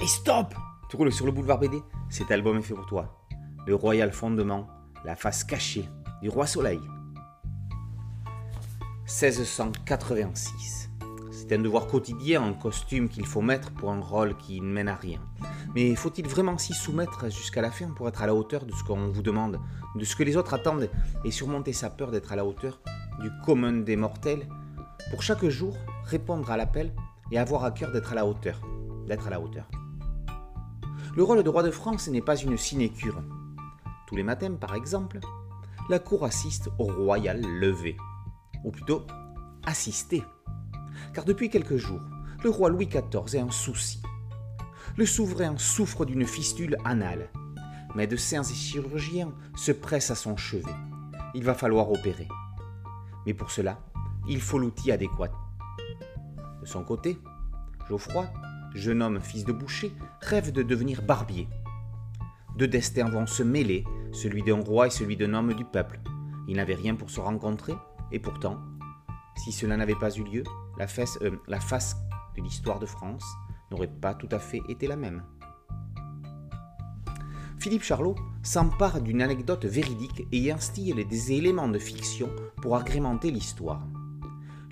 [0.00, 0.54] Et stop
[0.88, 3.26] Tu roules sur le boulevard BD Cet album est fait pour toi.
[3.66, 4.68] Le Royal Fondement,
[5.04, 5.88] la face cachée
[6.22, 6.78] du Roi Soleil.
[9.06, 10.90] 1686.
[11.32, 14.88] C'est un devoir quotidien en costume qu'il faut mettre pour un rôle qui ne mène
[14.88, 15.18] à rien.
[15.74, 18.84] Mais faut-il vraiment s'y soumettre jusqu'à la fin pour être à la hauteur de ce
[18.84, 19.58] qu'on vous demande,
[19.96, 20.88] de ce que les autres attendent
[21.24, 22.80] et surmonter sa peur d'être à la hauteur
[23.20, 24.46] du commun des mortels
[25.10, 26.94] Pour chaque jour, répondre à l'appel
[27.32, 28.60] et avoir à cœur d'être à la hauteur.
[29.08, 29.68] D'être à la hauteur?
[31.16, 33.22] Le rôle de roi de France n'est pas une sinécure.
[34.06, 35.20] Tous les matins, par exemple,
[35.88, 37.96] la cour assiste au royal lever.
[38.64, 39.06] Ou plutôt,
[39.66, 40.22] assister.
[41.14, 42.02] Car depuis quelques jours,
[42.42, 44.02] le roi Louis XIV est un souci.
[44.96, 47.30] Le souverain souffre d'une fistule anale.
[47.94, 50.74] Médecins et chirurgiens se pressent à son chevet.
[51.34, 52.28] Il va falloir opérer.
[53.26, 53.80] Mais pour cela,
[54.28, 55.30] il faut l'outil adéquat.
[56.60, 57.18] De son côté,
[57.88, 58.26] Geoffroy,
[58.74, 61.48] jeune homme fils de boucher, rêve de devenir barbier.
[62.56, 66.00] Deux destins vont se mêler, celui d'un roi et celui d'un homme du peuple.
[66.48, 67.74] Ils n'avaient rien pour se rencontrer,
[68.10, 68.58] et pourtant,
[69.36, 70.44] si cela n'avait pas eu lieu,
[70.78, 70.86] la,
[71.22, 71.96] euh, la face
[72.36, 73.24] de l'histoire de France
[73.70, 75.22] n'aurait pas tout à fait été la même.
[77.58, 82.30] Philippe Charlot s'empare d'une anecdote véridique et y instille des éléments de fiction
[82.62, 83.86] pour agrémenter l'histoire.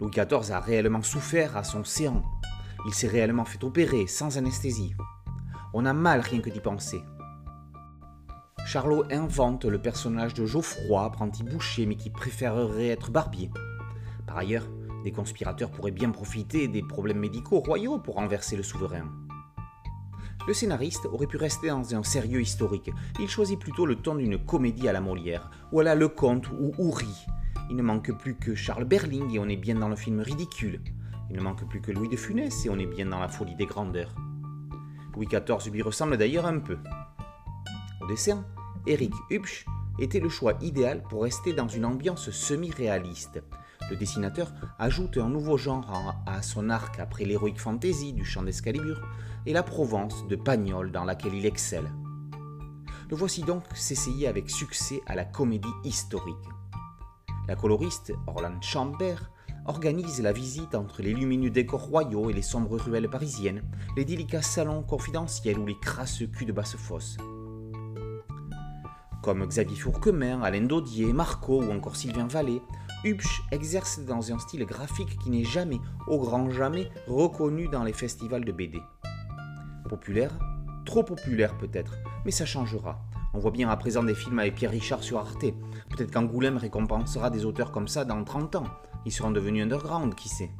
[0.00, 2.22] Louis XIV a réellement souffert à son séant.
[2.86, 4.94] Il s'est réellement fait opérer sans anesthésie.
[5.72, 7.02] On a mal rien que d'y penser.
[8.66, 13.50] Charlot invente le personnage de Geoffroy, apprenti boucher mais qui préférerait être barbier.
[14.26, 14.68] Par ailleurs,
[15.04, 19.04] des conspirateurs pourraient bien profiter des problèmes médicaux royaux pour renverser le souverain.
[20.46, 22.90] Le scénariste aurait pu rester dans un sérieux historique.
[23.20, 27.26] Il choisit plutôt le ton d'une comédie à la Molière, ou à la ou Houry.
[27.70, 30.80] Il ne manque plus que Charles Berling et on est bien dans le film ridicule.
[31.30, 33.56] Il ne manque plus que Louis de Funès et on est bien dans la folie
[33.56, 34.14] des grandeurs.
[35.14, 36.78] Louis XIV lui ressemble d'ailleurs un peu.
[38.00, 38.44] Au dessin,
[38.86, 39.64] Eric Hubsch
[39.98, 43.42] était le choix idéal pour rester dans une ambiance semi-réaliste.
[43.90, 49.06] Le dessinateur ajoute un nouveau genre à son arc après l'héroïque fantasy du chant d'Escalibur
[49.46, 51.90] et la Provence de Pagnol dans laquelle il excelle.
[53.10, 56.48] Le voici donc s'essayer avec succès à la comédie historique.
[57.46, 59.30] La coloriste Orlande Chambert
[59.66, 63.62] organise la visite entre les lumineux décors royaux et les sombres ruelles parisiennes,
[63.96, 67.16] les délicats salons confidentiels ou les crasses culs de basse-fosse.
[69.22, 72.60] Comme Xavier Fourquemin, Alain Daudier, Marco ou encore Sylvain Vallée,
[73.04, 77.92] Hubsch exerce dans un style graphique qui n'est jamais, au grand jamais, reconnu dans les
[77.92, 78.80] festivals de BD.
[79.88, 80.38] Populaire?
[80.84, 81.94] Trop populaire peut-être,
[82.26, 83.02] mais ça changera.
[83.32, 85.46] On voit bien à présent des films avec Pierre Richard sur Arte.
[85.90, 88.66] Peut-être qu'Angoulême récompensera des auteurs comme ça dans 30 ans.
[89.06, 90.50] Ils seront devenus underground, qui sait.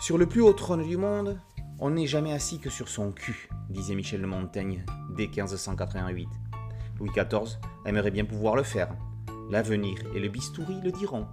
[0.00, 1.40] Sur le plus haut trône du monde,
[1.78, 4.84] on n'est jamais assis que sur son cul, disait Michel de Montaigne
[5.16, 6.28] dès 1588.
[6.98, 8.94] Louis XIV aimerait bien pouvoir le faire.
[9.50, 11.26] L'avenir et le bistouri le diront.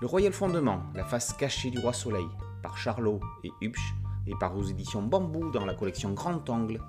[0.00, 2.26] Le Royal Fondement, la face cachée du Roi Soleil,
[2.62, 3.94] par Charlot et Hubsch,
[4.26, 6.80] et par aux éditions Bambou dans la collection Grand Angle.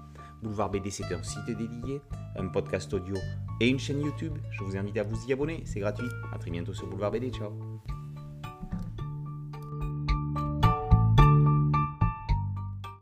[0.41, 2.01] Boulevard BD, c'est un site dédié,
[2.35, 3.15] un podcast audio
[3.59, 4.37] et une chaîne YouTube.
[4.51, 6.07] Je vous invite à vous y abonner, c'est gratuit.
[6.33, 7.51] A très bientôt sur Boulevard BD, ciao